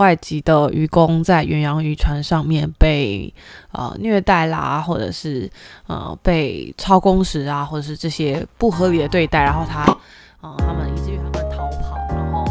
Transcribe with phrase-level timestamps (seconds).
[0.00, 3.32] 外籍的渔工在远洋渔船上面被
[3.72, 5.48] 呃虐待啦，或者是
[5.88, 9.84] 呃被超工时啊，或者是这些不合理的对待，然后他
[10.40, 12.46] 呃他们以至于他们逃跑，然后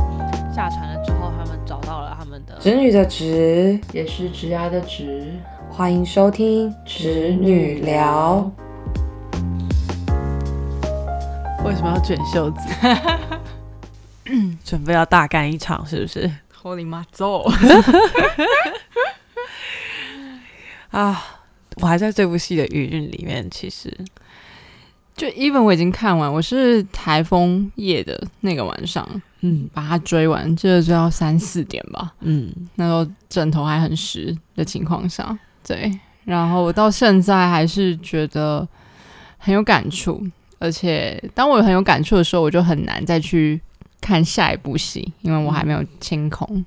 [0.54, 5.34] 下船了之后，他们找到了他们的侄女的侄，也是侄牙的侄，
[5.72, 8.48] 欢迎收听侄女聊。
[11.66, 12.70] 为什么要卷袖子？
[14.64, 16.30] 准备要大干一场，是不是？
[16.70, 17.50] Holy 妈走！
[20.92, 21.20] 啊，
[21.78, 23.92] 我还在这部戏的余韵里面，其实。
[25.16, 29.04] 就 even 我已经看完，我是台风夜的那个晚上，
[29.42, 29.68] 嗯。
[29.74, 35.92] 把它追完，这追到三四点吧，嗯，那时候枕头还很湿的情况下，对，
[36.24, 38.68] 然后我到现在还是觉得
[39.40, 40.24] 很有感触，
[40.60, 43.60] 而且当我很有感触的时候，我就很难再去
[44.02, 46.66] 看下一部戏，因为我还没有清空。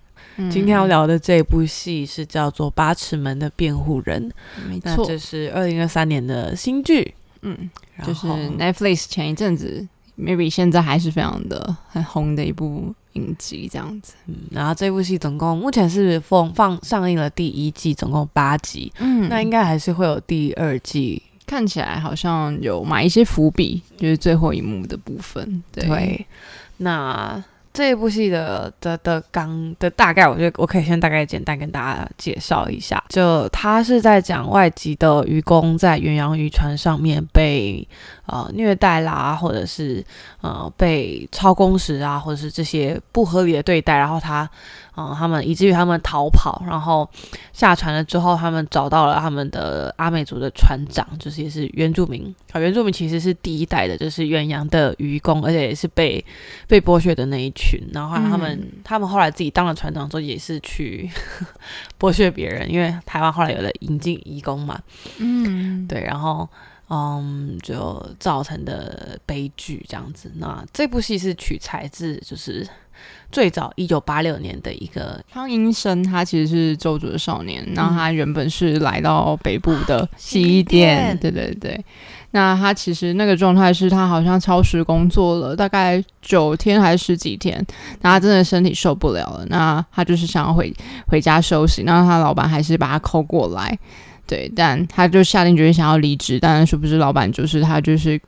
[0.50, 4.30] 今天要聊的这部戏是叫做《八尺门的辩护人》，
[4.68, 7.70] 没错，这是二零二三年的新剧，嗯，
[8.02, 9.86] 就是 Netflix 前一阵子
[10.18, 14.14] ，maybe 现在还是非常的很红的一部影集，这样子。
[14.26, 21.22] 嗯，然后这部戏总共目前是放放上映了第一季，总共八集，嗯那应该还是会有第二季。
[21.44, 25.62] 看起来好像有埋一些伏笔，就是最后一幕的部分。
[25.70, 26.26] 对，对，
[26.82, 33.02] 那这一部戏的的的纲的大概，我觉得我可以先大概简单跟大家介绍一下。
[33.08, 37.88] 就他是在讲外籍的渔工在远洋渔船上面被
[38.26, 40.04] 呃虐待啦，或者是
[40.42, 44.48] 呃被超工时啊，或者是这些不合理的对待，然后他
[44.96, 47.08] 嗯、呃他们以至于他们逃跑，然后
[47.52, 56.24] 下船了之后，他们找到了他们的阿美族的船长，就是也是原住民啊、原住民其实是第一代的，就是远洋的渔工，而且也是被
[56.66, 57.80] 被剥削的那一群。
[57.92, 61.10] 然后他们、嗯他们后来自己当了船长之后，也是去
[61.98, 64.80] 剥削别人，因为台湾后来有了引进移工嘛，
[65.18, 66.48] 嗯，对，然后
[66.90, 70.30] 嗯，就造成的悲剧这样子。
[70.36, 72.68] 那这部戏是取材自就是
[73.32, 81.84] 最早一九八六年的一个汤英生他其实是周族的少年，然后他原本是来到北部的洗衣店，对对对。
[82.34, 87.62] 那他其实那个状态是他好像超时工作了大概九天还是十几天，
[88.00, 90.72] 那他真的身体受不了了，那他就是想要回
[91.06, 93.78] 回家休息，那他老板还是把他扣过来，
[94.26, 98.18] 对，但他就下定决心想要离职，但是殊不知老板就是他就是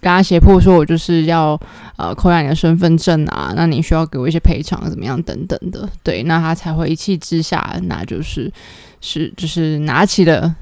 [0.00, 1.58] 跟他胁迫说，我就是要
[1.96, 8.52] 呃扣押你的身份证啊，那你需要给我一些赔偿，怎么样等等的，对，那他才会一气之下，那就是
[9.00, 10.54] 是就是拿起了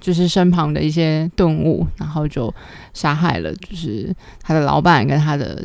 [0.00, 2.52] 就是身旁的一些顿物，然后就
[2.92, 5.64] 杀害了就是他的老板跟他的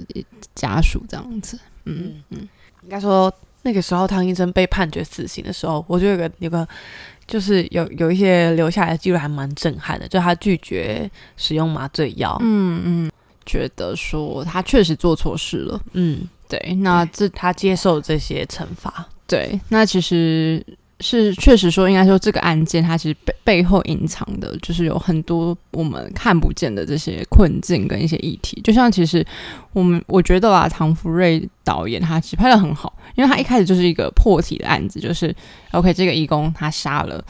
[0.54, 2.48] 家属这样子，嗯嗯。
[2.84, 6.66] 应该说那个时候汤医生被判决死刑的时候，我就有个有个
[7.28, 13.12] 就是有有一些留下来的记录还蛮震撼的，就他拒绝使用麻醉药，嗯嗯，
[13.46, 20.66] 觉得说他确实做错事了，嗯，对，那这他接受这些惩罚，对，那其实
[21.00, 28.60] 是确实说，应该说这个案件它其实背背后隐藏的，就是有很多我们看不见的这些困境跟一些议题。
[28.64, 29.26] 就像其实
[29.74, 35.34] 我们我觉得啦，唐福瑞导演他其实拍的很好，因为他一开始就是一个破题的案子，就是
[35.72, 37.24] OK 这个义工他杀了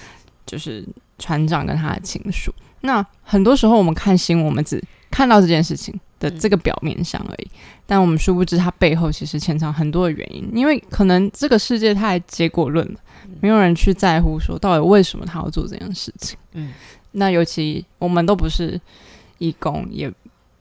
[0.45, 0.87] 就是
[1.19, 2.53] 船长跟他的亲属。
[2.81, 7.47] 那很多时候我们看新闻，我们只看到这件事情的这个表面上而已，
[7.85, 12.99] 但我们殊不知它背后其实潜藏很多的原因，因为可能这个世界太结果论了，
[13.39, 16.37] 没有人去在乎说到底为什么他要做这件事情。
[16.53, 16.73] 嗯，
[17.11, 18.79] 那尤其我们都不是
[19.37, 20.11] 义工，也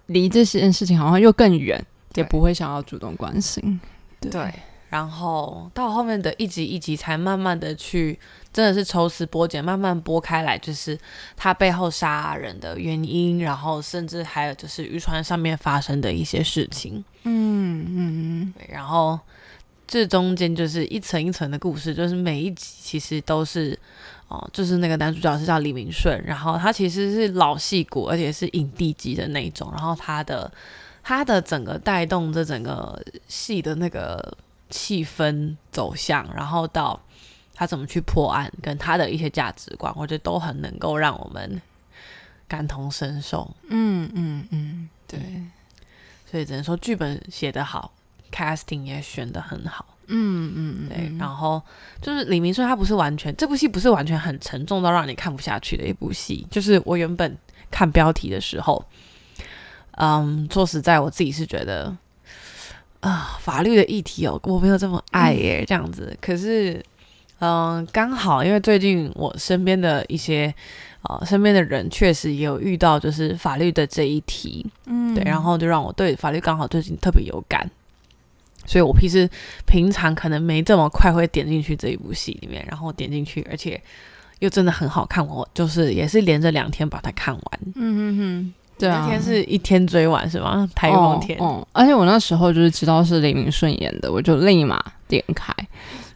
[0.06, 1.83] 离这件事情好像又更远，
[2.15, 3.81] 也不会想要主动关心。
[4.21, 4.53] 对，
[4.88, 8.19] 然后到后面的一集一集才慢慢的去，
[8.52, 10.98] 真的是抽丝剥茧，慢慢剥开来，就是
[11.36, 17.04] 他背后杀人的原因，然后甚至还有就是渔船上面发生的一些事情。
[17.25, 19.19] 嗯嗯对，然后
[19.86, 23.78] 这中间就是一层一层的故事，就是每一集其实都是
[24.28, 30.50] 哦、就是那个男主角是叫李明顺，然后他其实是老戏骨，而且是影帝级的那一种，然后他的
[31.00, 34.37] 他的整个带动这整个戏的那个
[34.70, 37.00] 气氛走向，然后到
[37.54, 41.60] 他怎么去破案，跟他的一些价值观，我觉得都很能够让我们
[42.48, 43.54] 感同身受。
[43.68, 45.20] 嗯嗯嗯，对，
[46.30, 47.92] 所以只能说剧本写得好
[48.30, 49.86] ，casting 也选得很好。
[50.08, 51.60] 嗯嗯对，然后
[52.00, 56.46] 就是李明顺，他不是完全这部戏不是完全很沉重到让你看不下去的一部戏。
[56.48, 57.36] 就是我原本
[57.72, 58.84] 看标题的时候，
[59.92, 61.96] 嗯，说实在，我自己是觉得
[63.00, 66.16] 啊、法律的议题哦，我没有这么爱耶，这样子。
[66.20, 66.82] 可是
[67.38, 70.52] 嗯，刚好因为最近我身边的一些
[71.02, 75.14] 呃身边的人确实也有遇到就是法律的这一题，嗯。
[75.14, 77.70] 对，然后就让我对法律刚好最近特别有感，
[78.66, 79.28] 所以我平时
[79.66, 83.81] 平常可能没这么快会点进去这一部戏里面，然后点进去，而且
[84.40, 87.60] 又真的很好看，我就是也是连着两天把它看完。
[87.75, 90.69] 嗯嗯嗯，对啊，那天是一天追完是吗？
[90.75, 91.38] 台风天。
[91.38, 95.52] 哦哦而且我那时候就是知道是李明顺演的，我就立马点开，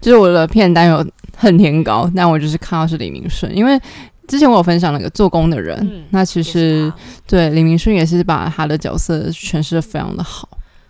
[0.01, 1.05] 就是我的片单有
[1.37, 3.81] 恨天高，但我就是看到是李明顺，因为
[4.29, 6.93] 之前我有分享那个做工的人，嗯那其实
[7.27, 10.49] 对李明顺也是把他的角色诠释的非常的好。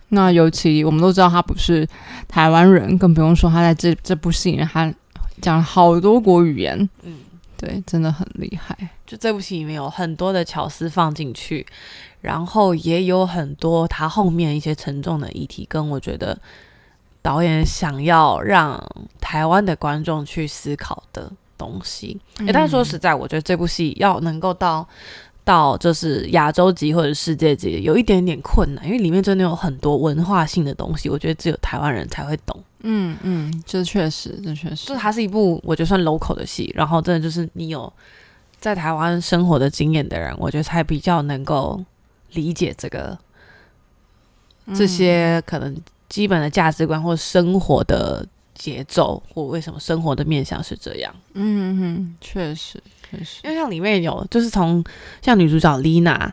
[0.09, 1.87] 那尤其我们都知道他不是
[2.27, 4.93] 台湾人，更不用说他在这这部戏里面他
[5.41, 7.13] 讲了好多国语言，嗯，
[7.61, 8.75] 对，真的很厉害。
[9.05, 11.63] 就这部戏里面有很多的巧思放进去，
[12.21, 16.35] 然后也有很多他后面一些沉重的议题，跟我觉得
[17.21, 18.83] 导演想要让
[19.19, 22.19] 台湾的观众去思考的东西。
[22.39, 24.87] 诶但是说实在，我觉得这部戏要能够到
[25.43, 32.59] 到就是亚洲级或者世界级，有一点点困难，因为里面真的有很多文化性的东西，我觉得只有台湾人才会懂。
[32.83, 34.87] 嗯嗯，这确实，这确实。
[34.87, 37.91] 就是它是一部我觉得算 local 的戏，然后真的就是你有
[38.59, 41.83] 在台湾生活的经验的人，我觉得才比较能够
[42.33, 43.17] 理解这个
[44.75, 45.75] 这些可能
[46.09, 51.13] 基本的价值观或生活的节奏，或为什么生活的面向是这样。
[51.33, 54.83] 嗯嗯，确实确实，因为像里面有，就是从
[55.21, 56.31] 像女主角丽娜，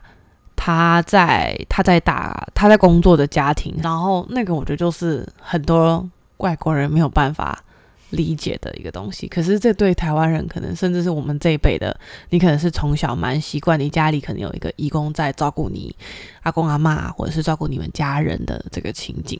[0.55, 6.07] 她在她在打她在工作的家庭，然后那个我觉得就是很多
[6.39, 7.63] 外国人没有办法
[8.09, 9.27] 理解的一个东西。
[9.27, 11.97] 可是这对台湾人，可能甚至是我们这一辈的，
[12.31, 15.95] 你可能是从小蛮习惯，你家里可能有一个义工在照顾你
[16.41, 19.39] 阿公阿妈，或者是照顾你们家人的这个情景。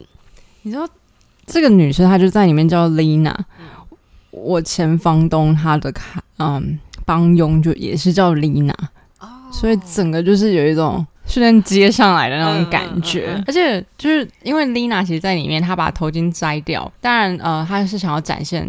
[0.61, 0.87] 你说
[1.45, 3.35] 这个女生她就在里面叫 Lina，、
[4.29, 8.75] 我前房东她的卡嗯帮佣就也是叫 Lina，、
[9.51, 18.67] 所以整个就是有一种瞬间接上来的那种感觉，嗯嗯嗯嗯而且就是因为 Lina 其实在里面她把头巾摘掉，当然呃她是想要展现。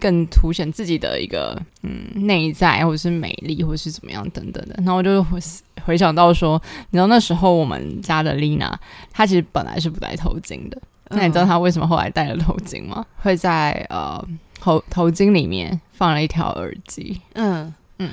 [0.00, 4.76] 更凸显自己的一个嗯内在，或者是美丽，或者是怎么样等等的。
[4.76, 5.40] 然后我就回
[5.84, 8.72] 回想到说，你知道那时候我们家的 Lina，
[9.12, 13.04] 她其实本来是不戴头巾的，那你知道她为什么后来戴了头巾吗？
[13.16, 14.24] 会在呃
[14.60, 18.10] 头头巾里面放了一条耳机，嗯嗯，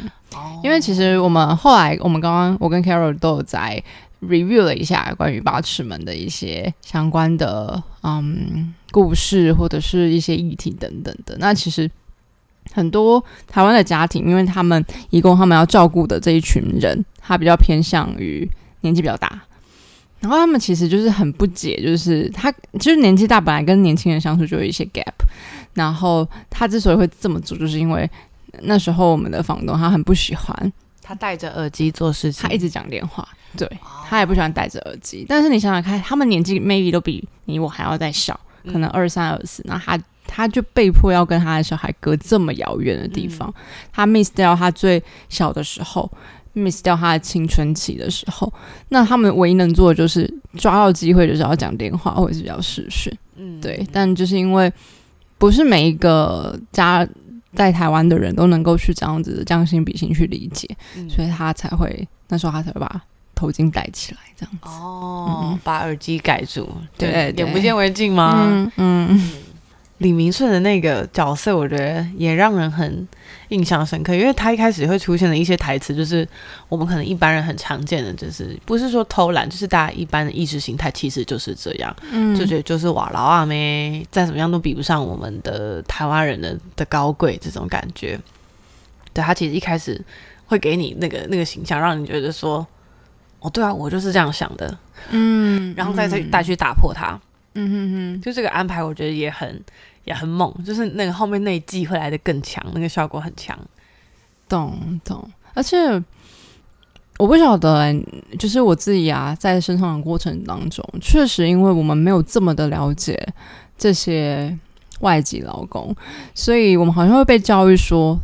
[0.64, 3.82] 因为其实我们后来我们刚刚我跟 Carol 都有在
[4.22, 11.38] review 了一下关于八尺门的一些相关的嗯故事或者是一些议题等等的。
[11.40, 11.90] 那其实
[12.74, 18.50] 很多台湾的家庭，因为他们一共他们要照顾的这一群人，他比较偏向于
[18.82, 19.40] 年纪比较大。
[20.22, 25.14] 然后他们其实就是很不解，就是他就是年纪大，本来跟年轻人相处就有一些 gap。
[25.76, 28.10] 然后他之所以会这么做，就是因为
[28.64, 30.74] 那时候我们的房东他很不喜欢。
[31.02, 33.70] 他戴着耳机做事情，他一直讲电话，对
[34.08, 35.26] 他也不喜欢戴着耳机。
[35.30, 43.54] 但是你想想看，他们年纪 maybe 都比你我还要再小，可能二三二四，那他他就被迫要跟他的小孩隔这么遥远的地方，
[43.92, 46.12] 他 miss 掉他最小的时候。
[46.58, 48.50] miss 掉他的青春期的时候，
[48.88, 53.14] 那他们唯一能做的就是抓到机会，就是要讲电话或者是要视讯。
[53.36, 54.72] 嗯对，但就是因为
[55.38, 57.06] 不是每一个家
[57.56, 61.10] 在台湾的人都能够去这样子将心比心去理解，嗯。
[61.10, 63.02] 所以他才会那时候他才会把
[63.34, 64.70] 头巾戴起来这样子。
[64.70, 68.70] 哦嗯，把耳机盖住，对对眼不见为净吗？
[68.78, 69.08] 嗯。
[69.10, 69.32] 嗯。
[70.00, 73.08] 李明顺的那个角色，我觉得也让人很
[73.50, 76.28] 印象深刻，因为他一开始会出现的一些台词，就是
[76.68, 82.36] 我们可能一般人很常见的，就是不是说偷懒，就是大家一般的意识形态其实就是这样，嗯。
[82.36, 88.20] 就觉得就是哇老阿妹，再怎么样都比不上我们的台湾人的的高贵这种感觉。
[89.14, 90.00] 对他其实一开始
[90.46, 92.66] 会给你那个那个形象，让你觉得说，
[93.40, 94.78] 哦对啊，我就是这样想的，
[95.12, 97.20] 嗯然后再再再去打破它。
[97.58, 99.64] 嗯哼哼，就这个安排，我觉得也很
[100.06, 103.60] 也很猛，就是那个后面那一季会来的更强，那个效果很强。
[104.48, 105.78] 懂懂，而且
[107.18, 108.06] 我不晓得、欸，
[108.38, 113.20] 就是我自己啊，在生长的过程当中，确实因为我们没有这么的了解
[113.76, 114.56] 这些
[115.00, 115.96] 外籍劳工，
[116.36, 118.20] 所以我们好像会被教育说，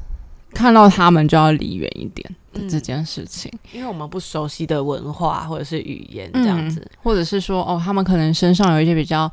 [0.53, 3.51] 看到他们就要离远一点的这件事情。
[3.73, 9.31] 因为我们不熟悉的文化或者是语言这样子，或者是说哦，他们可能身上有一些比较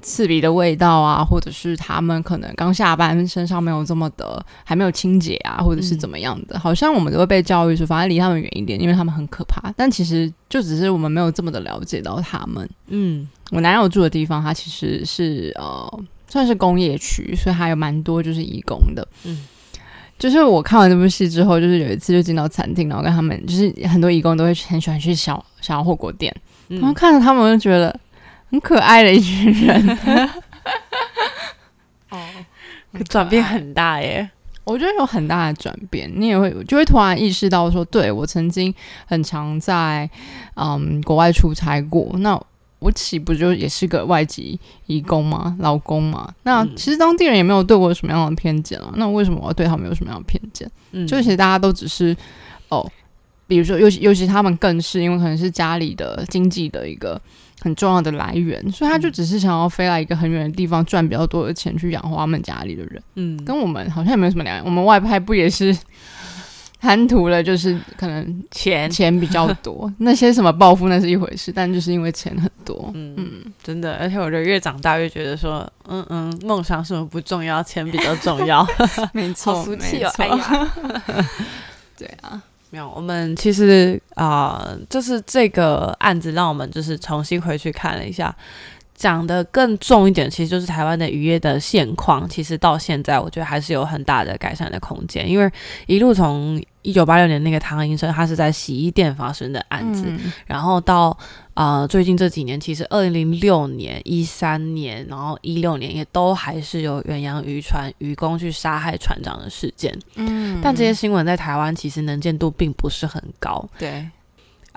[0.00, 9.72] 刺鼻的味道啊，或者是他们可能刚下班，身上没有这么的还没有清洁啊，或者是怎么样的，好像我们都会被教育说，反正离他们远一点，因为他们很可怕。
[9.76, 12.68] 但其实就只是我们没有这么的了解到他们。
[12.86, 19.06] 嗯我男友住的地方，他其实是呃算是工业区，所以还有蛮多就是义工的。
[19.24, 19.46] 嗯，
[20.18, 26.34] 就是我看完这部戏之后，就是有一次就进到餐厅，然后跟他们，就是很多义工都会很喜欢去小小火锅店，
[26.68, 27.98] 然后嗯，看着他们就觉得
[28.50, 29.98] 很可爱的一群人。
[32.10, 32.18] 哦，
[33.08, 34.30] 转变很大耶。
[34.64, 38.74] 我觉得有很大的转变，你也会就会突然意识到说，对我曾经
[39.06, 40.08] 很常在
[40.56, 42.38] 嗯国外出差过，那
[42.78, 45.56] 我岂不就也是个外籍移工吗？
[45.60, 46.34] 劳工吗？
[46.42, 50.70] 那嗯其实当地人也没有对我有什么样的偏见啊，那为什么我要对他们有什么样的偏见？
[50.92, 52.14] 嗯，就其实大家都只是
[52.68, 52.86] 哦，
[53.46, 57.18] 比如说尤其尤其他们更是因为可能是家里的经济的一个
[57.60, 63.02] 很重要的来源，所以他就只是想要飞来一个很远的地方赚比较多的钱去养活他们家里的人。
[63.16, 64.64] 嗯，跟我们好像也没有什么两样。
[64.64, 65.76] 我们外派不也是
[66.80, 72.92] 贪图了，就是可能钱，钱比较多， 那些什么暴富那是一回事，但就是因为钱很多。
[72.94, 78.64] 嗯嗯，真的，而且我觉得越长大越觉得说，嗯嗯，梦想什么不重要，钱比较重要。
[79.12, 81.28] 没错，好俗气哦，没错哎呀。
[81.98, 88.34] 对啊，没有，我们其实啊、就是这个案子让我们就是重新回去看了一下，
[88.98, 92.28] 讲的更重一点，其实就是台湾的渔业的现况。
[92.28, 95.48] 其实到现在，我觉得还是有很大的改善的空间，因为
[95.86, 100.32] 一路从一九八六年那个唐医生，他是在洗衣店发生的案子，嗯。
[100.46, 101.16] 然后到
[101.54, 110.58] 呃最近这几年，其实二零零六年、一三年，然后一六年也都还是有远洋渔船渔工去杀害船长的事件，嗯。
[110.60, 113.64] 但这些新闻在台湾其实能见度并不是很高。
[113.78, 114.04] 对，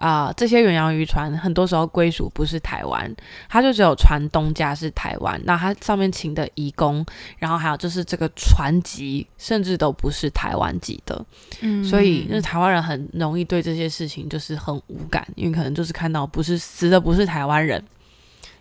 [0.01, 3.15] 啊、这些远洋渔船很多时候归属不是台湾，
[3.47, 7.05] 它就只有船东家是台湾，那它上面请的移工，
[7.37, 11.23] 然后还有就是这个船籍，甚至都不是台湾籍的。
[11.61, 17.83] 嗯所以，那台湾人很容易对这些事情就是很无感，因为可能就是看到不是死的不是台湾人，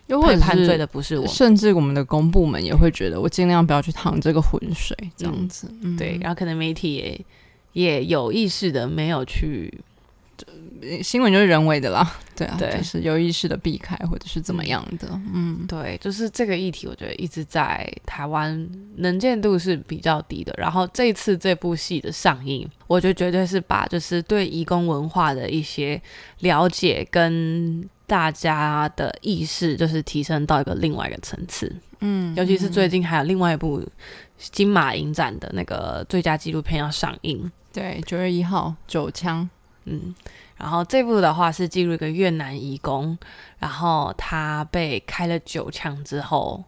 [0.05, 5.67] 又或者被判罪是的不是我，甚至我们的公部门也会觉得，我尽量不要去趟这个浑水，这样子。
[5.81, 7.25] 嗯对，然后可能媒体也
[7.73, 9.73] 也有意识的没有去，
[11.03, 12.05] 新闻就是人为的啦，
[12.35, 20.53] 对啊，对就是有意识的避开或者是怎么样的，嗯，对，就是这个议题，我觉得一直在台湾能见度是比较低的。
[20.57, 26.01] 然后这次这部戏的上映，我觉得绝对是把就是对移工文化的一些
[26.39, 31.73] 了解跟大家的意识，就是提升到一个另外一个层次。
[32.03, 33.79] 嗯尤其是最近还有另外一部
[34.37, 39.47] 金马影展的那个最佳纪录片要上映，对九月一号九枪，
[39.85, 40.13] 嗯，
[40.57, 43.17] 然后这部的话是记录一个越南移工，
[43.59, 46.63] 然后他被开了九枪之后，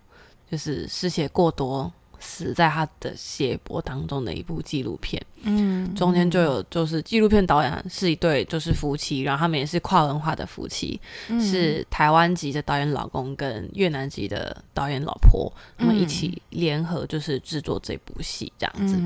[0.50, 1.92] 就是失血过多
[2.24, 5.22] 死在他的血泊当中的一部纪录片。
[5.46, 18.98] 嗯中间就有就是纪录片导演是一对就是夫妻，然后他们也是跨文化的夫妻，嗯是台湾籍的导演老公跟越南籍的导演老婆，他们一起联合就是制作这部戏这样子。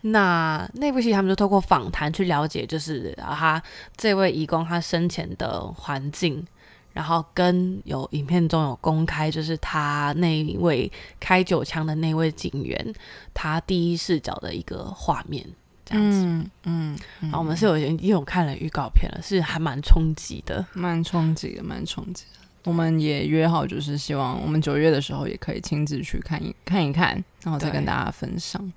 [0.00, 3.62] 那那部戏他们就透过访谈去了解，就是啊他
[3.98, 6.46] 这位义工他生前的环境。
[6.92, 12.94] 然后跟有影片中有公开，就是他那一位开九枪的那位警员，
[13.32, 15.46] 他第一视角的一个画面，
[15.84, 16.18] 这样子。
[16.24, 20.64] 嗯嗯，然后我们是有已经有看了预告片了，是还蛮冲击的。
[20.72, 22.40] 蛮冲击的，蛮冲击的。
[22.64, 28.70] 我们也约好，就是希望我们九月的时候也可以亲自去看一看一看，然后再跟大家分享。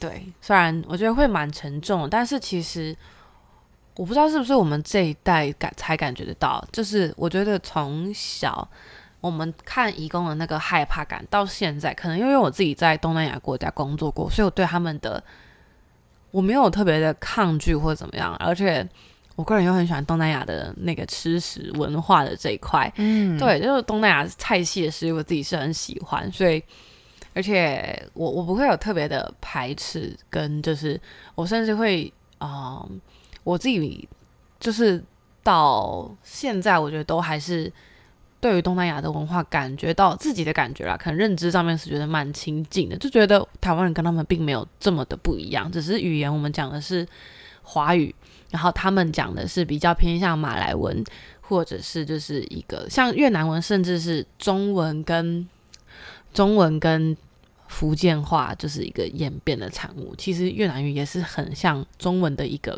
[0.00, 2.96] 对，虽然我觉得会蛮沉重，但是其实
[3.96, 8.68] 我不知道是不是我们这一代感才感觉得到，就是我觉得从小
[9.20, 15.22] 我们看义工的那个害怕感，到现在可能因为我自己在东南亚国家工作过，所以我对他们的
[16.30, 18.86] 我没有特别的抗拒或怎么样，而且
[19.34, 26.62] 我个人又很喜欢东南亚的那个吃食文化的这一块，嗯，对，就是东南亚菜系的食物，我自己是很喜欢，所以
[27.34, 31.00] 而且我我不会有特别的排斥，跟就是
[31.34, 33.00] 我甚至会，嗯，
[33.46, 34.08] 我自己
[34.58, 35.00] 就是
[35.44, 37.72] 到现在，我觉得都还是
[38.40, 47.06] 对于东南亚的文化感觉到自己的感觉啦，可能认知上面是觉得蛮亲近的，就觉得台湾人跟他们并没有这么的不一样，只是语言我们讲的是
[47.62, 48.12] 华语，
[48.50, 51.04] 然后他们讲的是比较偏向马来文。
[51.48, 55.48] 或者是就是一个像越南文，甚至是中文跟
[56.34, 57.16] 中文跟
[57.68, 60.12] 福建话，就是一个演变的产物。
[60.18, 62.76] 其实越南语也是很像中文的一个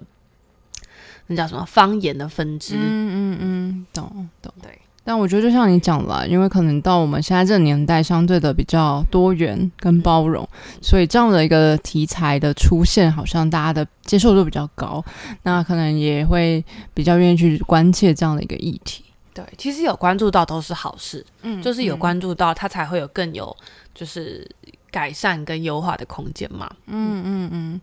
[1.29, 2.75] 那叫什么方言的分支。
[2.77, 4.53] 嗯嗯嗯，懂懂。
[4.61, 10.47] 对，但我觉得就像你讲了，因为可能到我们现在这个年代，相对的比较多元跟包容，
[10.83, 15.03] 所以这样的一个题材的出现，好像大家的接受度比较高，
[15.45, 19.05] 那可能也会比较愿意去关切这样的一个议题。
[19.33, 23.57] 对，其实有关注到都是好事，嗯就是有关注到，它才会有更有
[23.95, 24.45] 就是
[24.91, 26.69] 改善跟优化的空间嘛。
[26.87, 27.81] 嗯嗯嗯，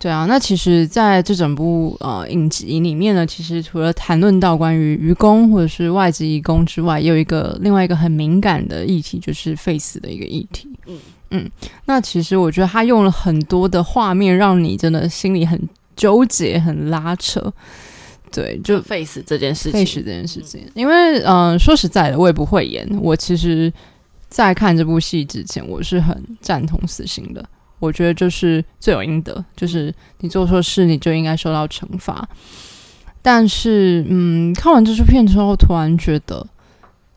[0.00, 10.68] 对啊，那其实在这整部呃影集里面呢，其实除了谈论到关于愚公或者是外籍移工之外，也有一个另外一个很敏感的议题，就是废死的一个议题。
[10.86, 10.98] 嗯
[11.30, 11.50] 嗯，
[11.86, 15.60] 那其实我觉得他用了很多的画面，让你真的心里很
[15.96, 17.52] 纠结、很拉扯。
[18.30, 22.86] 对，就就 face 这件事情，废死这件事情，因为嗯、呃说实在的，我也不会演。
[23.02, 23.72] 我其实，
[24.28, 27.44] 在看这部戏之前，我是很赞同死刑的。
[27.78, 32.28] 我觉得就是罪有应得，就是你做错事，你就应该受到惩罚。
[33.22, 36.46] 但是，嗯，看完这出片之后，突然觉得，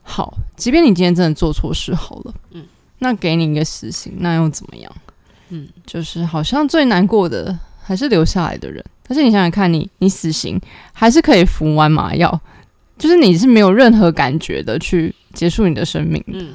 [0.01, 2.65] 好，即便你今天真的做错事，好了，嗯，
[2.99, 4.91] 那给你一个死刑，那又怎么样？
[5.49, 8.83] 嗯，就是好像最难过的还是留下来的人。
[9.07, 10.59] 但是你想想看你，你死刑
[10.93, 12.39] 还是可以服完麻药，
[12.97, 16.39] 就是你是没有任何感觉的去结束你的生命的。
[16.39, 16.53] 嗯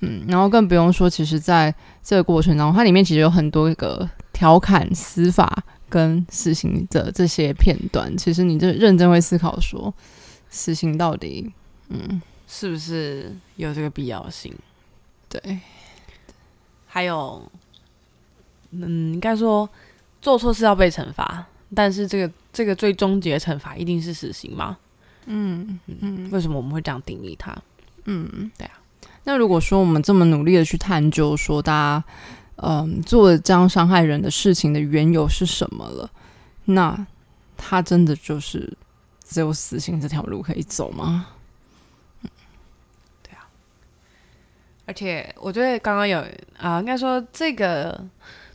[0.00, 8.16] 嗯，然后更不用说，其实在这个过程当中，它里面其实有很多个调侃司法跟死刑的这些片段。
[8.16, 9.92] 其实你就认真会思考说，
[10.48, 11.52] 死刑到底，
[11.88, 14.54] 嗯，是不是有这个必要性？
[15.28, 15.58] 对，
[16.86, 17.50] 还有，
[18.70, 19.68] 嗯，应该说
[20.22, 24.78] 做错事要被惩罚，但是这个这个最终结惩罚一定是死刑吗？
[25.26, 27.54] 嗯嗯为什么我们会这样定义它？
[28.04, 28.72] 嗯，对啊。
[29.28, 32.04] 那如果说我们这么努力的去探究，说大家
[32.56, 36.10] 嗯做这样伤害人的事情的缘由是什么了，
[36.64, 37.06] 那
[37.54, 38.74] 他真的就是
[39.22, 41.26] 只有死刑这条路可以走吗？
[43.22, 43.44] 对啊
[44.86, 46.24] 而且我觉得刚刚有
[46.56, 48.02] 啊、应该说这个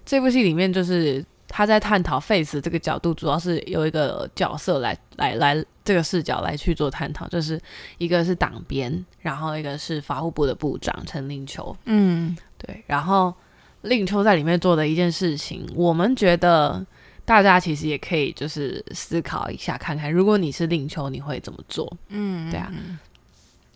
[0.03, 7.60] 这部戏里面就是他在探讨 face 这个角度，主要是有一个角色来来来这个视角来去做探讨，就是
[7.98, 12.36] 一个是党鞭，然后一个是法务部的部长陈令秋，嗯。
[12.66, 13.34] 对，然后
[13.82, 16.86] 令秋在里面做的一件事情，我们觉得
[17.25, 21.92] 大家其实也可以就是思考一下，看看如果你是令秋，你会怎么做？
[22.07, 22.72] 嗯，对啊，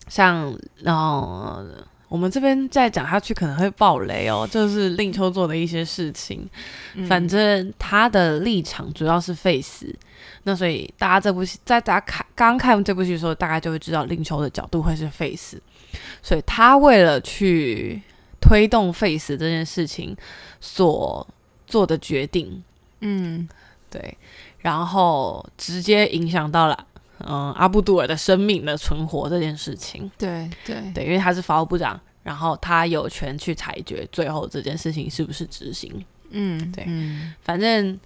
[0.07, 1.65] 像呃，
[2.07, 6.47] 我们这边再讲下去可能会爆雷哦，就是令秋做的一些事情。
[6.95, 9.93] 嗯反正他的立场主要是 face，
[10.43, 15.57] 那所以大家这部戏在大家看刚看这部戏的时候，大概就会知道令秋的角度会是 face，
[16.23, 18.01] 所以他为了去
[18.39, 20.15] 推动 face 这件事情
[20.61, 21.27] 所
[21.65, 22.63] 做的决定，
[23.01, 23.47] 嗯
[23.89, 24.17] 对，
[24.59, 26.87] 然后直接影响到了
[27.25, 30.09] 嗯阿布杜尔的生命的存活这件事情。
[30.17, 36.03] 对对对，因为他是法务部长，然后他有权去裁决最后这件事情是不是执行。
[36.29, 37.97] 嗯对嗯反正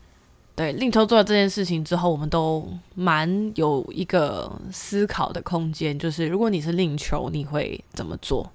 [0.56, 8.52] 对令秋做了这件事情之后，我们都蛮有一个思考的空间，就是如果你是令秋，你会怎么做？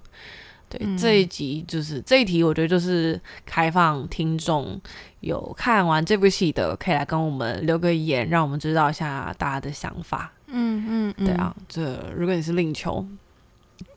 [0.68, 4.80] 对，嗯这一集就是这一题，我觉得就是开放听众
[5.20, 10.32] 有看完这部戏的，可以来跟我们留个言，让我们知道一下大家的想法。
[10.48, 13.04] 嗯嗯，对啊，这如果你是令秋，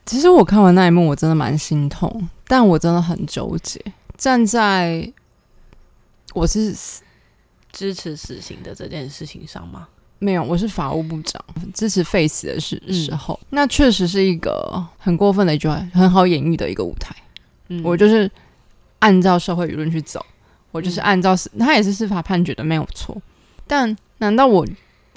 [0.05, 3.79] 其实我看完那一幕，我真的蛮心痛，但我真的很纠结。
[4.17, 5.11] 站在
[6.33, 6.75] 我是
[7.71, 9.87] 支持死刑的这件事情上吗？
[10.17, 11.41] 没有，我是法务部长，
[11.73, 17.15] 支持 face 的时嗯时候，那确实是一个很过分的一句话，很好演绎的一个舞台。
[17.69, 18.29] 嗯我就是
[18.97, 20.25] 按照社会舆论去走，
[20.71, 23.15] 我就是嗯按照司，他也是司法判决的，没有错。
[23.65, 24.67] 但难道我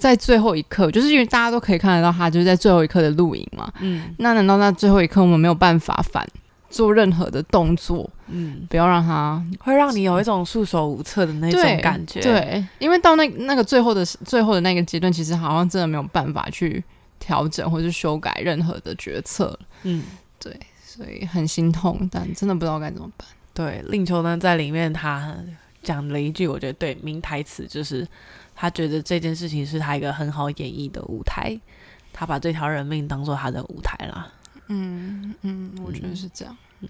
[0.02, 3.72] 在最后一刻，就是因为大家都可以看得到他就是在最后一刻的录影嘛？
[3.78, 6.28] 嗯那难道那最后一刻我们没有办法反
[6.68, 16.82] 做任何的动作，嗯，不要让他会让你有一种束手无策的那种感觉。，对，因为到那那个最后的最后的那个阶段，其实好像真的没有办法去
[17.20, 20.02] 调整或是修改任何的决策嗯，
[20.40, 23.28] 对，所以很心痛，但真的不知道该怎么办。
[23.54, 23.80] 对。
[23.88, 25.36] 令秋呢，在里面他
[25.82, 28.06] 讲了一句，我觉得对名台词，就是
[28.54, 31.58] 他觉得这件事情是他一个很好演绎的舞台，
[32.12, 34.28] 他把这条人命当做他的舞台啦。
[34.68, 36.56] 嗯嗯，我觉得嗯是这样。
[36.80, 36.88] 嗯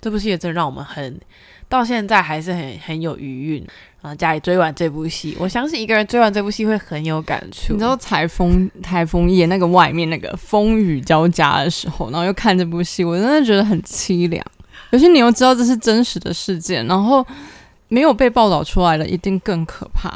[0.00, 1.18] 这部戏也真的让我们很
[1.66, 3.66] 到现在还是很很有余韵
[4.02, 4.14] 然后！
[4.16, 7.72] 家里追完这部戏，我相信一个人追完这部戏会很有感触。
[7.72, 14.44] 你知道台风台风夜那个外面那个风雨交加的时候，然后又看这部戏，我真的觉得很凄凉。
[14.90, 17.26] 可是你又知道这是真实的事件，然后
[17.88, 20.10] 没有被报道出来的，一定更可怕，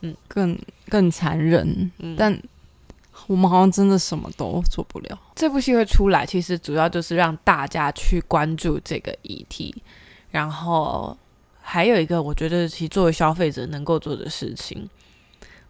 [0.00, 0.58] 嗯，更
[0.88, 1.90] 更残忍。
[1.98, 2.40] 嗯但
[3.26, 5.18] 我们好像真的什么都做不了。
[5.34, 9.74] 这部戏会出来，其实主要就是让大家去关注这个议题，
[10.30, 11.16] 然后
[11.62, 14.88] 还有一个，我觉得其实作为消费者能够做的事情，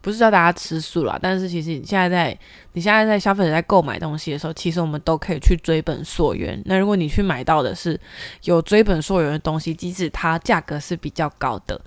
[0.04, 2.38] 不是叫大家吃素啦，但是其实你现在在
[2.74, 6.60] 你现在在消费者在购买东西的时候，其实我们都可以去追本溯源。
[6.66, 7.98] 那如果你去买到的是
[8.42, 11.80] 有追本溯源的东西，即使它价格是比较高的，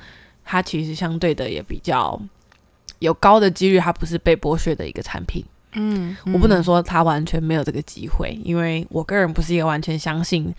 [0.44, 2.20] 它其实相对的也比较
[2.98, 5.46] 有高的几率，它不是被剥削的一个产品。
[5.74, 10.52] 嗯，我不能说它完全没有这个机会，因为我个人不是一个完全相信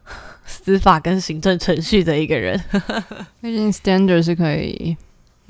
[0.46, 2.58] 司法跟行政程序的一个人，
[3.42, 4.96] 毕竟 standard 是可以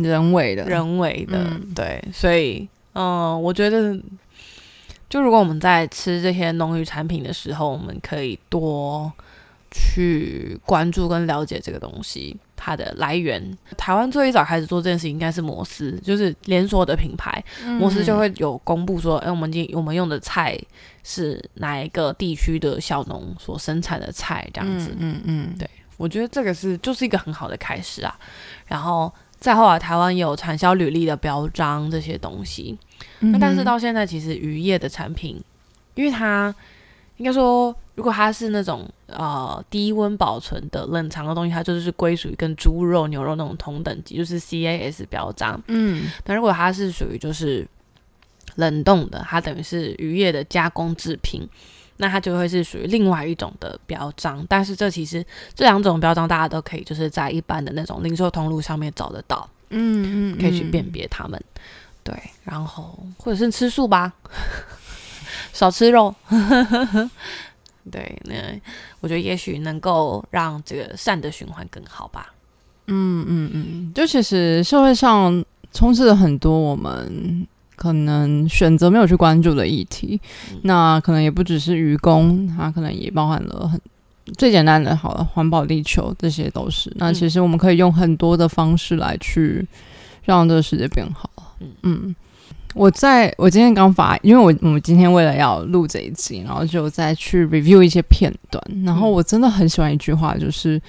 [0.03, 3.99] 人为的，人为的，嗯对，所以，嗯，我觉得，
[5.09, 9.12] 就如果我们在吃这些农渔产品的时候，我们可以多
[9.71, 13.57] 去关注跟了解这个东西它的来源。
[13.77, 17.43] 台湾最早开始做这件事情应该是摩斯，就是连锁的品牌，
[17.79, 20.59] 摩斯就会有公布说，哎、我们今我们用的菜
[21.03, 24.95] 是哪一个地区的小农所生产的菜，这样子。
[24.99, 28.15] 嗯嗯，对我觉得这个是就是一个很好的开始啊。
[28.67, 32.78] 然后再后来，台湾有产销履历的标章这些东西，
[33.18, 35.42] 嗯那但是到现在，其实渔业的产品，
[35.96, 36.55] 因为它
[37.16, 45.61] 应该说，如果它是那种呃低温保存的冷藏的东西，它就是归属于跟猪肉、牛肉那种同等级，就是 CAS 标章。
[45.66, 46.11] 嗯。
[46.22, 47.66] 但如果它是属于就是
[48.55, 51.48] 冷冻的，它等于是渔业的加工制品，
[52.03, 54.45] 那它就会是属于另外一种的标章。
[54.49, 61.41] 但是这其实这两种标章大家都可以就是在一般的那种零售通路上面找得到，嗯嗯，可以去辨别它们。
[62.03, 62.12] 对，
[62.43, 64.12] 然后或者是吃素吧，
[65.55, 66.12] 少吃肉。
[67.91, 68.35] 对，那
[69.01, 72.35] 我觉得也许能够让这个善的循环更好吧。
[72.88, 77.47] 嗯嗯嗯，就其实社会上充斥了很多我们
[77.83, 80.21] 可能选择没有去关注的议题，
[80.53, 83.81] 嗯那可能也不只是愚公，它可能也包含了很
[84.38, 86.92] 最简单的，好了，环保地球这些都是。
[86.95, 89.66] 那嗯其实我们可以用很多的方式来去
[90.25, 91.29] 让这个世界变好。
[91.59, 92.14] 嗯嗯。
[92.75, 100.81] 我在我今天刚发，因为我我们今天为了要录这一集，然后就再去 review 一些片段，然后嗯我真的很喜欢一句话，就是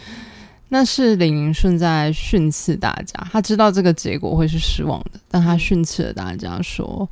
[0.73, 7.07] 那是李明顺在训斥大家，他知道这个结果会是失望的，但他训斥了大家说，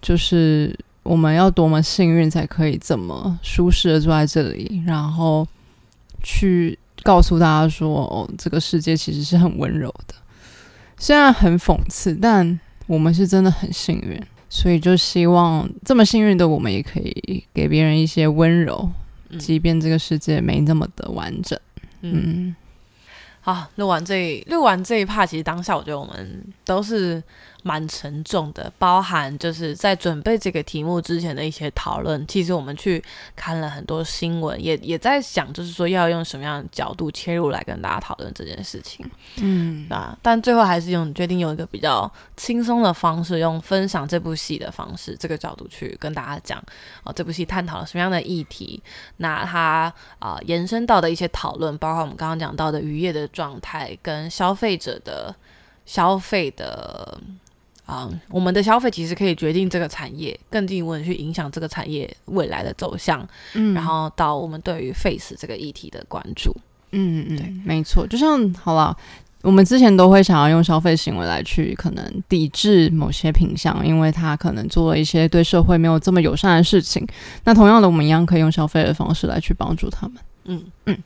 [0.00, 5.44] 就是我们要多么幸运才可以这么舒适的坐在这里，然后
[6.22, 10.14] 去告诉大家说，哦，这个世界其实是很温柔的，
[10.96, 18.88] 虽然很讽刺，但我们是真的很幸运，所以就希望这么幸运的我们也可以给别人一些温柔，
[19.30, 21.58] 嗯即便这个世界没那么的完整。
[22.02, 22.12] 嗯。
[22.14, 22.56] 嗯
[23.42, 27.22] 好，录完这一录完这一趴其实当下我觉得我们都是
[27.62, 32.26] 蛮沉重的，包含就是在准备这个题目之前的一些讨论。
[32.26, 33.02] 其实我们去
[33.36, 39.04] 看了很多新闻，也也在想，就是说要用什么样的角度切入来跟大家讨论这件事情。
[39.36, 46.62] 嗯啊，但最后还是用决定用一个比较轻松的方式，用分享这部戏的方式，这个角度去跟大家讲
[47.04, 48.82] 哦，这部戏探讨了什么样的议题，
[49.18, 55.34] 那它啊、延伸到的一些讨论，包括我们刚刚讲到的渔业的状态跟消费者的
[55.84, 57.20] 消费的。
[57.90, 66.54] 啊、我们的消费其实可以决定这个产业，更进一步的去影响这个产业未来的走向，嗯然后到我们对于 face 这个议题的关注。
[66.92, 68.96] 嗯嗯，没错，就像好了。
[69.42, 77.06] 我们之前都会想要用消费行为来去可能抵制某些品相，因为他可能做了一些对社会没有这么友善的事情。
[77.44, 80.16] 那同样的，我们一样可以用消费的方式来去帮助他们。
[80.44, 80.98] 嗯嗯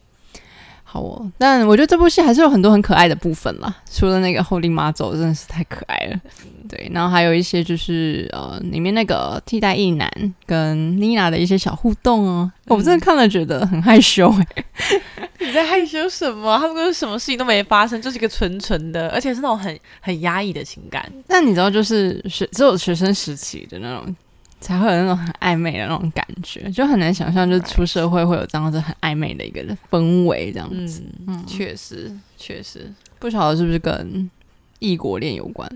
[0.94, 6.20] 好哦，但我觉得这部戏还是有很多很可爱的部分啦，除了那个后令马走真的是太可爱了，
[6.68, 10.08] 对，然后还有一些就是呃里面那个替代役男
[10.46, 14.64] 跟妮娜的一些小互动哦，我真的看了觉得很害羞哎、
[15.40, 16.56] 你在害羞什么？
[16.58, 21.04] 他们跟什么事情都没发生，就是一个纯纯的，而且是那种很很压抑的情感。
[21.26, 24.16] 但你知道，就是学只有学生时期的那种，
[24.64, 31.02] 才会有那种很暧昧的那种感觉，就很难想象，就是出社会会有这样子很暧昧的一个氛围，这样子。
[31.26, 32.90] 嗯，确实确实。
[33.18, 34.30] 不晓得是不是跟
[34.78, 35.70] 异国恋有关？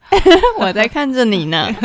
[0.58, 1.68] 我在看着你呢。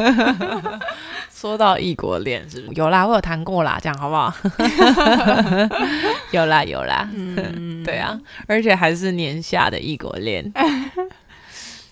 [1.29, 3.05] 说到异国恋，是不是有啦？
[3.05, 4.33] 我有谈过啦，这样好不好？
[6.31, 10.49] 有啦有啦，嗯，对啊，而且还是年下的异国恋。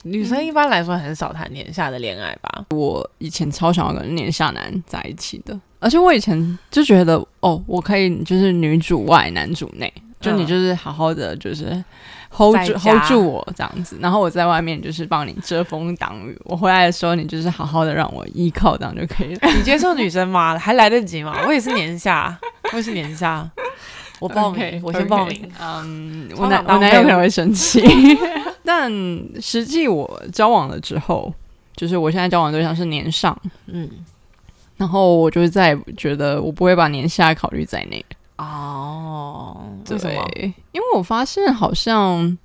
[0.04, 2.66] 女生一般来说很少谈年下的恋爱吧？
[2.72, 11.66] 我以前超想要跟年下男在一起的，而且我以前就觉得，哦，我可以就是女主外男主内，就你嗯就是好好的就是
[12.30, 19.50] hold 住 hold 住我这样子，然后我在外面就是帮你遮风挡雨，我回来的时候你就是好好的让我依靠，这样就可以了。
[19.56, 20.58] 你接受女生吗？
[20.58, 21.38] 还来得及吗？
[21.46, 22.40] 我也是年下，
[22.72, 23.48] 我也是年下。
[24.22, 25.52] 我报名我先报名。
[25.60, 27.82] 嗯，超我男我男友可能会生气，
[28.64, 28.90] 但
[29.42, 31.34] 实际我交往了之后，
[31.76, 33.90] 就是我现在交往对象是年上，嗯，
[34.78, 38.06] 然后我就再也觉得我不会把年下考虑在内。
[38.38, 40.30] 哦，对为什么？
[40.72, 42.38] 因为我发现好像，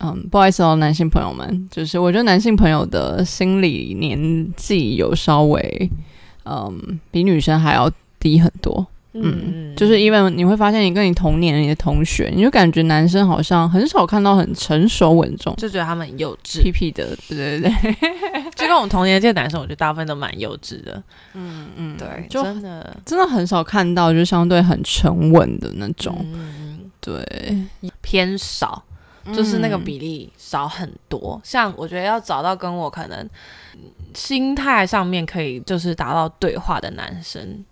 [0.00, 5.90] 嗯，不好意思哦，男性朋友们，就是我觉得男性朋友的心理年纪有稍微，
[6.44, 8.86] 嗯，比女生还要低很多。
[9.12, 17.94] 嗯，就是因为你会发现，你跟你同年的你的同学，你就感觉男生好像很少看到很成熟稳重、就觉得他们很幼稚，屁屁的，对对对，
[18.54, 21.02] 就跟我们同年纪的男生，我觉得大部分都蛮幼稚的。
[21.34, 27.56] 嗯嗯，对，就真的真的很少看到，就相对很沉稳的那种，嗯对，
[28.02, 28.82] 偏少，
[29.32, 29.84] 就是那个嗯。
[29.84, 31.40] 比例少很多。
[31.42, 33.18] 像我觉得要找到跟我可能
[33.74, 33.80] 嗯
[34.14, 37.64] 心态上面可以就是达到对话的男生，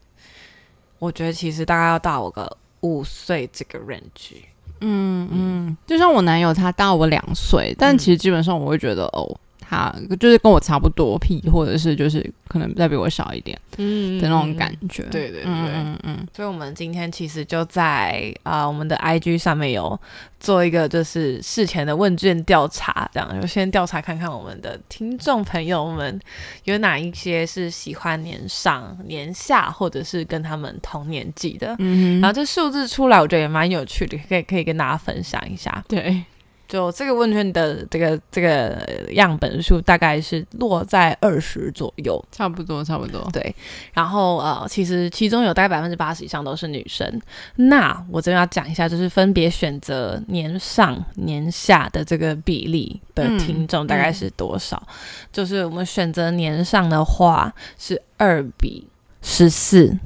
[0.99, 4.37] 我觉得其实大概要大我个五岁这个 range。
[4.81, 9.37] 嗯嗯，就像我男友，他大我两岁，但其实基本上我会觉得，哦，
[9.69, 15.03] 他就是跟我差不多屁，或者是就是可能再比我小一点嗯的那种感觉。
[15.11, 15.43] 对对对。
[15.45, 19.99] 嗯嗯嗯所以，我们今天其实就在啊、我们的 IG 上面有
[20.41, 26.19] 做一个就是事前的问卷调查，这样就先调查看看我们的听众朋友们
[26.65, 31.77] 有哪一些是喜欢年上、年下，或者是跟他们同年纪的。
[31.79, 35.85] 嗯哼，然后这数字出来，我觉得也蛮有趣的，可以可以跟大家分享一下。
[35.89, 36.23] 对，
[36.69, 38.79] 就这个问卷的这个这个
[39.13, 43.27] 样本数大概是落在二十左右，差不多差不多。
[43.33, 43.55] 对，
[43.95, 47.21] 然后呃，其实其中有大概百分之八十以上都是女生。
[47.57, 54.87] 那我这边要讲一下，就是分别选择年上、年下的这个比例的嗯听众大概是多少？
[55.33, 58.87] 就是我们选择年上的话是二比
[59.23, 59.97] 十四，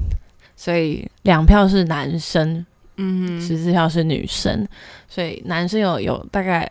[0.54, 2.64] 所以两票是男生，
[2.96, 4.66] 嗯哼，十四票是女生，
[5.08, 6.70] 所以男生有有大概。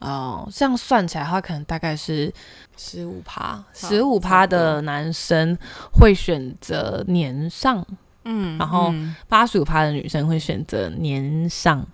[0.00, 2.32] 哦，这样算起来的话，可能大概是
[2.76, 5.58] 十五趴，差十五趴的男生
[5.92, 7.84] 会选择年上，
[8.22, 9.16] 嗯然后嗯。
[9.26, 11.84] 八十五趴的女生会选择年上，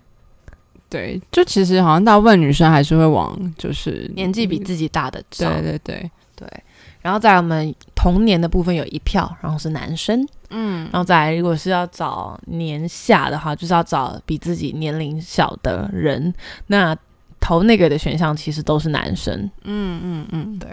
[0.87, 5.51] 对，就其实好像大部分女生还是会往就是年纪比自己大的找。
[5.53, 6.63] 对对对，对
[7.01, 10.23] 然后在我们童年的部分有一票，然后是男生，
[10.55, 10.89] 嗯。
[10.91, 16.33] 然后再来如果是要找年下的话，就是要找比自己年龄小的人，
[16.67, 16.95] 那
[17.39, 20.67] 投那个的选项其实都是男生，嗯嗯嗯，对，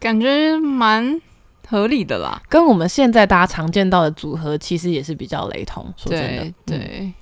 [0.00, 1.20] 感觉蛮
[1.68, 2.42] 合理的啦。
[2.48, 5.84] 跟我们现在大家常见到的组合其实也是比较雷同。
[5.96, 7.14] 说真的，对嗯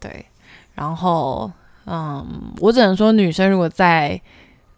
[0.00, 0.26] 对，对，
[0.74, 1.50] 然后
[1.86, 4.20] 嗯，我只能说，女生如果在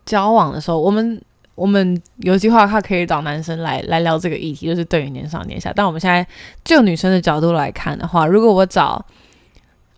[0.07, 1.20] 交往的时候，我们
[1.54, 5.72] 我们有计划的话，可以找男生来来聊这个议题，就是对于年上年下。
[5.74, 6.26] 但我们现在
[6.64, 9.04] 就女生的角度来看的话，如果我找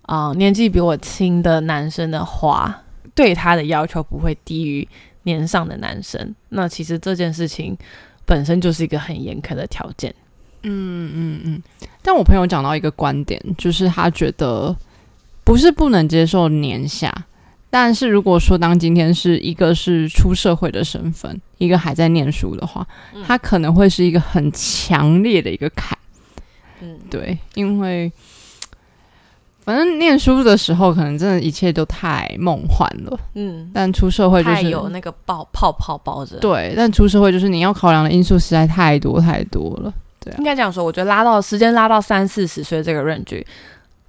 [0.02, 2.82] 啊、年纪比我轻的男生的话，
[3.14, 4.86] 对他的要求不会低于
[5.24, 7.76] 年上的男生，那其实这件事情
[8.24, 10.14] 本身就是一个很严苛的条件。
[10.62, 11.62] 嗯嗯嗯。
[12.02, 14.76] 但我朋友讲到一个观点，就是他觉得
[15.42, 17.12] 不是不能接受年下，
[17.68, 25.98] 但是如果说当今天是一个是出社会的身份，一个还在念书的话，嗯他可能会是一个很强烈的一个坎。
[26.80, 28.10] 嗯，对，因为
[29.60, 36.38] 反正念书的时候，可能真的一切都太梦幻了，嗯，但出社会就是太有那个爆泡泡包着。
[36.38, 39.92] 对，但出社会就是你要考量的因素实在太多太多了。
[40.20, 43.44] 对应该这样说，我觉得拉到时间拉到三四十岁这个 range，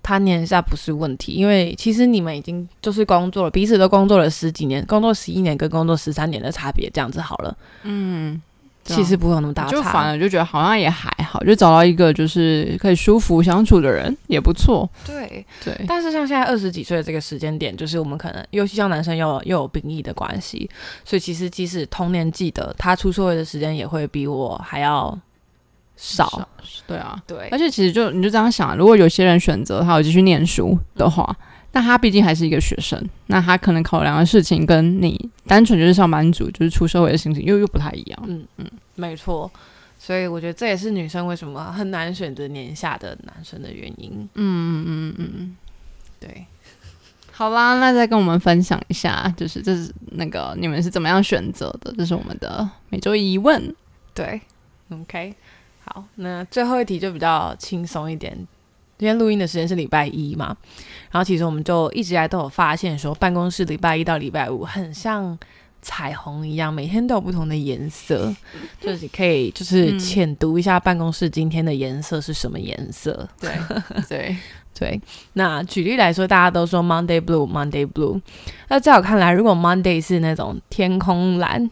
[0.07, 8.41] 他年下不是问题，因为其实你们已经就是工作了，彼此都工作了十几年，工作十一年跟工作十三年的差别，这样子好了，嗯，
[8.85, 10.11] 其实不会有那么大差就反差。
[10.11, 14.89] 而就觉得好像也还好，就找到一个就是可以舒服相处的人也不错。
[15.05, 20.69] 对，对，但是像现在二十几岁的这个时间点，就是我们可能，尤其像男生又有又有兵役的关系，
[21.03, 25.19] 所以其实即使同年纪的，他出社会的时间也会比我还要
[25.97, 26.47] 少。
[26.87, 27.21] 对啊。
[27.27, 31.35] 对而且其实就你就这样想，如果有些人选择他有继续念书的话，
[31.73, 38.23] 那他毕竟还是一个学生，那他可能考量的事情跟你单纯就是上班族，就是出社会的心情又又不太一样。
[38.25, 39.51] 嗯嗯，没错。
[39.99, 44.11] 所以我觉得这也是女生为什么很难选择年下的男生的原因。
[44.35, 45.55] 嗯嗯嗯嗯嗯。
[46.19, 46.45] 对，
[47.31, 51.93] 好啦，那再跟我们分享一下，就是这是那个你们是怎么样选择的？
[51.97, 53.75] 这是我们的每周疑问。
[54.13, 54.39] 对
[54.89, 55.35] ，OK，
[55.87, 58.35] 好，那最后一题就比较轻松一点。
[58.97, 60.57] 今天录音的时间是礼拜一嘛，
[61.11, 65.37] 然后其实我们就一直以来都有发现说，办公室礼拜一到礼拜五很像
[65.83, 68.35] 彩虹一样，每天都有不同的颜色，
[68.81, 73.29] 就是你可以就是嗯浅读一下办公室今天的颜色是什么颜色。
[73.39, 73.51] 对
[74.09, 74.35] 对，
[74.73, 75.01] 对，
[75.33, 78.19] 那举例来说，大家都说 Monday Blue，Monday Blue。
[78.67, 81.69] 那在我看来，如果 Monday 是那种天空蓝，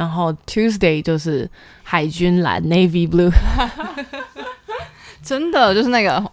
[0.00, 1.46] 然后 Tuesday 就是
[1.82, 3.30] 海军蓝 Navy Blue
[5.22, 6.24] 真的就是那个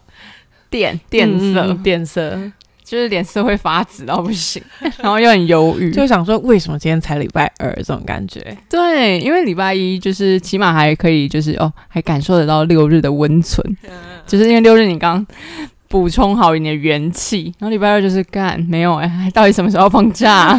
[0.70, 2.50] 电电色，嗯电色，
[2.82, 4.62] 就是脸色会发紫到不行，
[5.02, 5.90] 然后又很忧郁。
[5.90, 8.56] 就想说为什么今天才礼拜二这种感觉。
[8.70, 13.62] 对，因为礼拜一就是起码还可以，就是哦，还感受得到六日的温存，
[14.26, 15.24] 就是因为六日你刚
[15.88, 20.54] 补充好你的元气，然后礼拜二就是干没有哎、到底什么时候放假、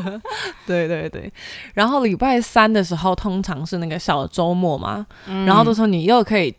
[0.66, 1.30] 对对对，
[1.74, 6.54] 然后礼拜三的时候通常是那个小周末嘛，嗯然后这时候你又可以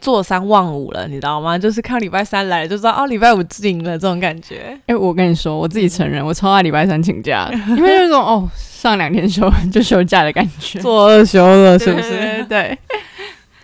[0.00, 1.58] 坐三望五了，你知道吗？
[1.58, 4.78] 就是看礼拜三来就知道哦，礼拜五进了这种感觉。
[4.86, 10.78] 哎、我跟你说，我自己承认，我超爱礼拜三请假， 因为那种哦，上两天休就休假的感觉。
[10.80, 12.78] 做二休了是不对是对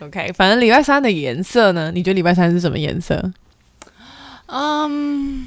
[0.01, 1.90] ，？OK，反正礼拜三的颜色呢？
[1.95, 3.33] 你觉得礼拜三是什么颜色？
[4.57, 5.47] 嗯，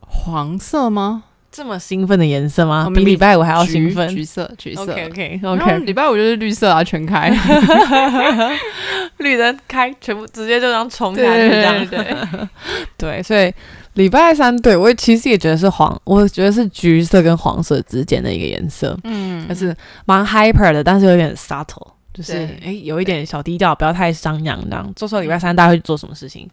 [0.00, 1.24] 黄色吗？
[1.50, 2.90] 这么兴奋的颜色吗？
[2.94, 4.06] 比礼拜五还要兴奋。
[4.08, 4.82] 橘色，橘色。
[4.82, 7.30] OK OK OK，礼拜五就是绿色啊，全开。
[9.16, 12.48] 绿灯开，全部直接就这样冲下去，这样对对
[12.96, 13.52] 对，所以
[13.94, 24.90] 礼拜三对我其实也觉得是黄，我觉得是橘色跟黄色之间的一个颜色，嗯但是蛮 hyper 的，但是有点 subtle，就是对诶有一点小低调，不要太张扬这样。
[24.94, 26.48] 这时候礼拜三大家会做什么事情？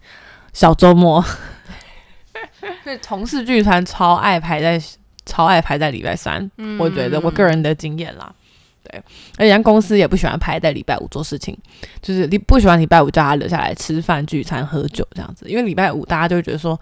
[0.58, 1.24] 小周末，
[2.84, 4.82] 所以同事聚餐超爱排在
[5.24, 6.80] 超爱排在礼拜三，嗯。
[6.80, 8.34] 我觉得我个人的经验啦。
[8.82, 9.00] 对，
[9.38, 11.56] 而且像公司也不喜欢排在礼拜五做事情，
[12.02, 16.76] 就是你不喜欢礼拜五叫他留下来吃饭、聚餐、喝酒这样子，因为礼拜五大家就会觉得说，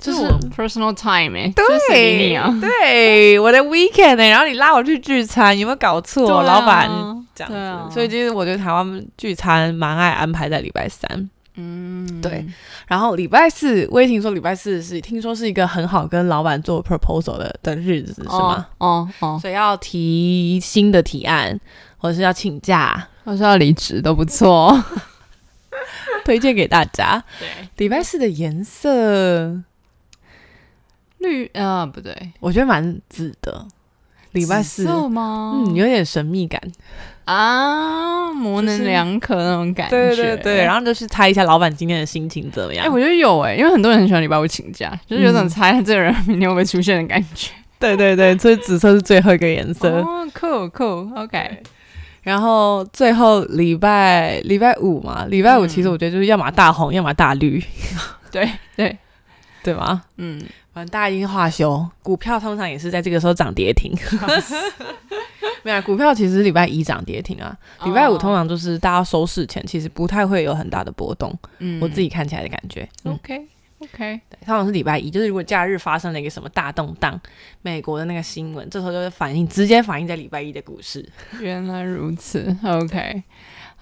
[0.00, 2.52] 就是这是我 personal time 哎、欸，就是你啊？
[2.60, 6.42] 对，我的 weekend 呢、然后你拉我去聚餐，有没有搞错？
[6.42, 6.90] 老板
[7.32, 7.88] 这样子，啊。
[7.88, 12.46] 所以其实我觉得台湾聚餐蛮爱安排在礼拜三，嗯，对
[12.86, 18.66] 然后礼拜四，我也听说礼拜四是听说是一个很好跟老板做 proposal 的的日子，是吗？
[18.78, 21.60] 哦哦，所以要提新的提案，
[21.98, 24.82] 或者是要请假，或是要离职都不错。
[26.24, 27.22] 推荐给大家。
[27.38, 29.60] 对，礼拜四的颜色，
[31.18, 33.66] 绿啊不对，我觉得蛮紫的。
[34.32, 35.64] 礼拜四，色吗？
[35.66, 36.60] 嗯，有点神秘感。
[37.24, 39.96] 啊，模棱两可那种感觉。
[39.96, 42.84] 对对对，然后就是猜一下老板今天的心情怎么样。
[42.84, 47.52] 哎、我觉得有哎、因为很多人很喜欢礼拜五请假，就是有种嗯猜这个人明天会不会出现的感觉。
[47.78, 49.88] 对对对，所以紫色是最后一个颜色。
[49.88, 51.62] 哦，cool cool，OK，
[52.22, 57.62] 然后最后礼拜礼拜五嘛，礼拜五嗯其实我觉得就是要么大红，要么大绿，
[58.32, 58.96] 对对，
[59.62, 60.02] 对吧？
[60.16, 60.40] 嗯，
[60.72, 63.92] 反正大家已经化休，股票通常也是在这个时候涨跌停。
[65.64, 72.88] 没有啊，股票其实礼拜一涨跌停啊，礼拜五通常就是大家收市前其实不太会有很大的波动，嗯我自己看起来的感觉。
[73.04, 73.46] 嗯，OK
[73.78, 77.20] OK，对，通常是礼拜一，就是如果假日发生了一个什么大动荡，
[77.62, 81.08] 美国的那个新闻，这时候就会反映直接反映在礼拜一的股市。
[81.40, 83.22] 原来如此，OK。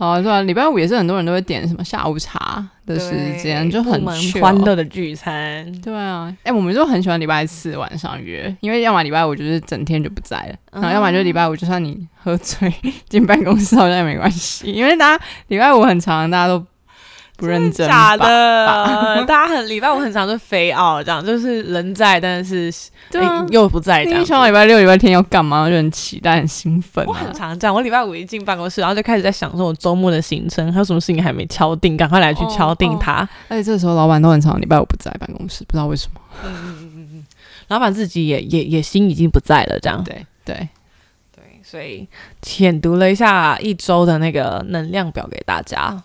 [0.00, 4.02] 好，对啊，礼拜五也是很多人都会点什么下午茶的时间，就很
[4.40, 5.70] 欢乐的聚餐。
[5.82, 12.72] 对啊，哎、我们就很喜欢礼拜四晚上约，因为要么礼拜五就是整天就不在了，然后要么就礼拜五，就算你喝醉
[13.10, 16.64] 进办公室好像也没关系，因为大家礼拜五很长，大家都
[17.40, 18.28] 不认真假吧？
[18.28, 22.72] 的， 大家很礼拜五很常就飞傲，这样就是人在，但是
[23.10, 27.34] 对啊诶，又不在这样想到礼拜六、礼拜天要干嘛，就很期待、很兴奋我啊很。
[27.34, 33.26] 常这样，我礼拜五一进办公室，然后就开始在想说我周末的行程，还有什么事情还没敲定，赶快来去敲定它。
[33.48, 36.20] 而且这时候老板都很常礼拜五不在办公室，不知道为什么。
[36.44, 37.26] 嗯嗯嗯嗯
[37.68, 40.02] 老板自己也也也心已经不在了，这样。
[40.02, 40.68] 对对，
[41.34, 42.06] 对，所以
[42.42, 46.02] 浅读了一下一周的那个能量表给大家。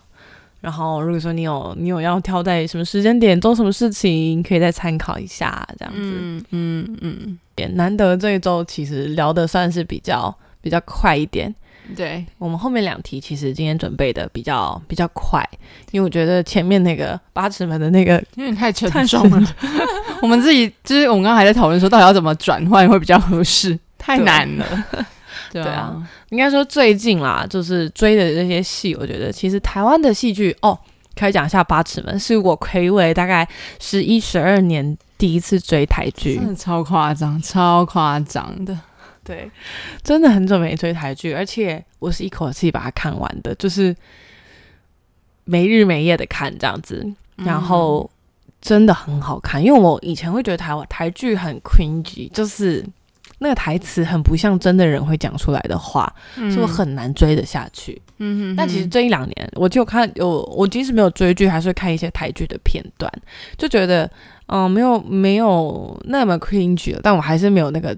[0.60, 6.00] 然后，如果说你有你有要挑在什么时间点做什么事情，可以再参考一下，这样子。
[6.00, 11.54] 嗯嗯嗯，也难得这一周其实聊的算是比较比较快一点。
[11.94, 15.48] 对，我们后面两题其实今天准备的比较比较快，
[15.92, 19.54] 因为我觉得前面那个八尺门的那个有点太沉太重了。
[20.20, 24.66] 我们自己就是我们刚刚还在讨论说，到底要怎么转换会比较合适，太难了。
[25.52, 25.96] 对对啊，
[26.30, 30.78] 应该说最近啦，就是追的这些戏，我觉得其实台湾的戏剧哦，
[31.14, 33.48] 可以讲一下八尺门，是我魁违大概
[33.80, 36.36] 十一十二年第一次追台剧。
[36.36, 38.78] 真，的超夸张，超夸张的。
[39.24, 39.50] 对，
[40.04, 43.92] 真的很久没追台剧，而且我是一口气把它看完的，就是
[45.44, 48.08] 没日没夜的看这样子，然后
[48.60, 52.86] 真的很好看，因为我以前会觉得台湾台剧很 cringy，就是
[53.38, 58.00] 那个台词很不像真的人会讲出来的话，嗯所以我很难追得下去。
[58.18, 63.12] 嗯哼但其实这一两年，我就看有我即使没有追剧，还是会看一些台剧的片段，
[63.58, 64.10] 就觉得
[64.46, 67.96] 嗯、没有没有那么 cringe 了，但我还是没有那个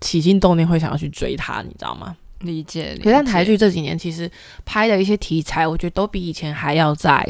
[0.00, 2.14] 起心动念会想要去追他，你知道吗？
[2.40, 2.94] 理解。
[2.98, 4.30] 可是但台剧这几年其实
[4.64, 7.26] 拍的一些题材，我觉得都比以前还要在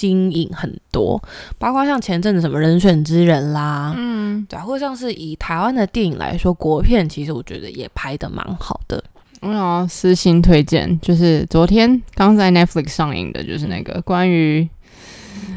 [0.00, 1.22] 新颖很多，
[1.58, 9.02] 包括像前阵子什么人选之人啦，嗯，对啊，或者像是以台湾的电影来说，国片其实我觉得也拍的蛮好的。
[9.42, 14.66] 我想要私心推荐，就是昨天刚在 Netflix 上映的，就是那个关于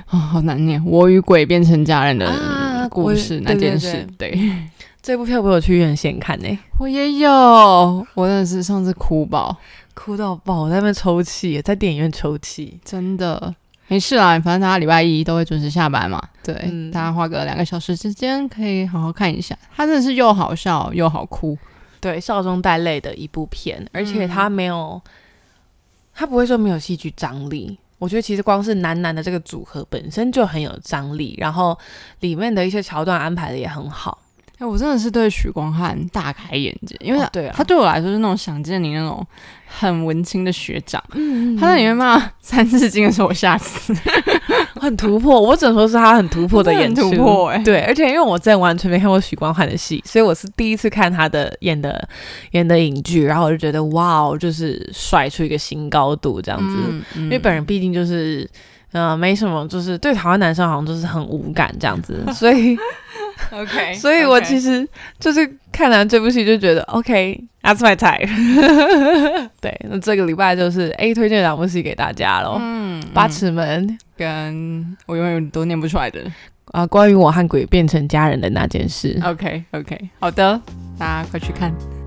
[0.08, 4.08] 啊、好难念，我与鬼变成家人的啊故事、我那件对对事。
[4.18, 4.60] 对
[5.02, 7.32] 这部片我有去院线看呢、我也有，
[8.14, 9.56] 我真的是上次哭爆，
[9.94, 12.78] 哭到爆，我在那边抽泣，在电影院抽泣。
[12.84, 13.56] 真的。
[13.94, 21.56] 没事啦，反正大家礼拜一都会准时下班嘛，对，嗯大家花个两个小时之间可以好好看一下，它真的是又好笑又好哭，
[22.02, 25.00] 对，笑中带泪的一部片，而且嗯它没有，
[26.16, 27.78] 它不会说没有戏剧张力。
[28.00, 31.78] 我觉得其实光是男男的这个组合本身就很有张力，然后
[32.22, 34.18] 里面的一些桥段安排的也很好。
[34.64, 39.26] 哎、我真的是对许光汉大开眼界，因为他,、哦对啊他对我来说是那种想见你那种
[39.68, 41.04] 很文青的学长。
[41.12, 43.94] 嗯他在里面骂《三字经》的时候，我吓死。
[44.80, 52.08] 很突破，我只能说是他很突破的演出，突破欸对，而且因为我真的完全没看过许光汉的戏，所以我是第一次看他的演的
[52.52, 56.78] 演的影剧，然后我就觉得哇哦，就是甩出一个新高度这样子。
[56.90, 58.50] 嗯嗯因为本人毕竟就是。
[58.94, 62.78] 呃，没什么，就是对台湾男生好像就是很无感这样子，所以，
[63.52, 64.88] OK， 所以我其实实
[65.20, 68.28] 就是看完这部戏就觉得 OK，that's、my type。
[69.62, 73.88] 对，那这个礼拜就是 A 推荐两部戏给大家喽，嗯八尺门》
[74.18, 76.20] 跟我永远都念不出来的。
[76.72, 79.20] 啊、关于我和鬼变成家人的那件事。
[79.24, 80.60] OK OK，好的，
[80.98, 82.03] 大家快去看。